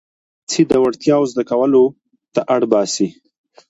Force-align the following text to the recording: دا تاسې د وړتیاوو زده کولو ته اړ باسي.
دا 0.03 0.07
تاسې 0.47 0.61
د 0.71 0.73
وړتیاوو 0.83 1.29
زده 1.31 1.43
کولو 1.49 1.83
ته 2.33 2.41
اړ 2.53 2.61
باسي. 2.71 3.07